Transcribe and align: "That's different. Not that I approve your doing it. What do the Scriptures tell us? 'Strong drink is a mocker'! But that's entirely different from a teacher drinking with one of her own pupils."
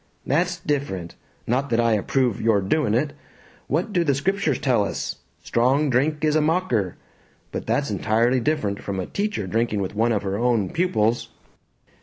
"That's 0.25 0.59
different. 0.59 1.13
Not 1.45 1.69
that 1.69 1.79
I 1.79 1.91
approve 1.91 2.41
your 2.41 2.59
doing 2.59 2.95
it. 2.95 3.13
What 3.67 3.93
do 3.93 4.03
the 4.03 4.15
Scriptures 4.15 4.57
tell 4.57 4.83
us? 4.83 5.17
'Strong 5.43 5.91
drink 5.91 6.25
is 6.25 6.35
a 6.35 6.41
mocker'! 6.41 6.95
But 7.51 7.67
that's 7.67 7.91
entirely 7.91 8.39
different 8.39 8.81
from 8.81 8.99
a 8.99 9.05
teacher 9.05 9.45
drinking 9.45 9.79
with 9.79 9.93
one 9.93 10.11
of 10.11 10.23
her 10.23 10.39
own 10.39 10.71
pupils." 10.71 11.29